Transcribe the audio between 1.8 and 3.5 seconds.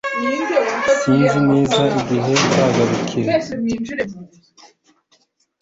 igihe nzagarukira